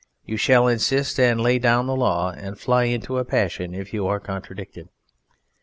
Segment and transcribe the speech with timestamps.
[0.25, 4.07] You shall insist and lay down the law and fly into a passion if you
[4.07, 4.89] are contradicted.